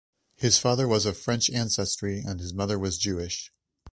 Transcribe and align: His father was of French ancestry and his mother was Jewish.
His 0.35 0.57
father 0.57 0.87
was 0.87 1.05
of 1.05 1.15
French 1.15 1.51
ancestry 1.51 2.21
and 2.25 2.39
his 2.39 2.55
mother 2.55 2.79
was 2.79 2.97
Jewish. 2.97 3.51